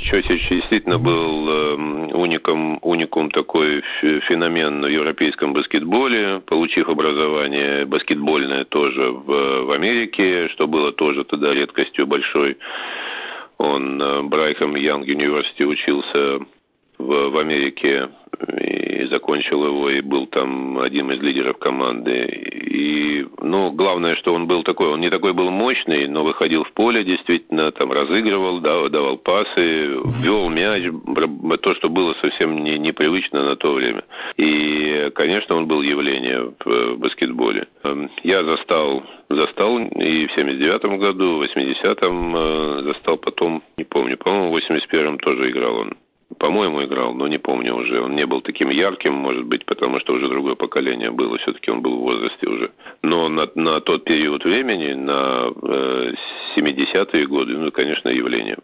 [0.00, 1.74] Чосич действительно был э,
[2.14, 10.66] уникум, уникум такой феномен в европейском баскетболе, получив образование баскетбольное тоже в, в Америке, что
[10.66, 12.58] было тоже тогда редкостью большой.
[13.58, 16.40] Он э, Brigham Young University учился
[16.98, 18.10] в, в Америке
[18.60, 22.55] и закончил его, и был там одним из лидеров команды.
[22.76, 26.72] И, ну, главное, что он был такой, он не такой был мощный, но выходил в
[26.72, 30.84] поле, действительно, там разыгрывал, давал, давал пасы, вел мяч,
[31.62, 34.04] то, что было совсем не, непривычно на то время.
[34.36, 37.66] И, конечно, он был явление в баскетболе.
[37.84, 44.18] Эм, я застал, застал и в 79-м году, в 80-м э, застал потом, не помню,
[44.18, 45.92] по-моему, в 81-м тоже играл он.
[46.38, 48.00] По-моему, играл, но не помню уже.
[48.00, 51.38] Он не был таким ярким, может быть, потому что уже другое поколение было.
[51.38, 52.70] Все-таки он был в возрасте уже.
[53.02, 56.12] Но на, на тот период времени, на э,
[56.56, 58.58] 70-е годы, ну, конечно, явление.